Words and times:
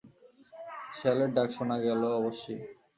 শেয়ালের 0.93 1.29
ডাক 1.35 1.49
শোনা 1.57 1.77
গেল 1.85 2.01
অবশ্যি। 2.19 2.53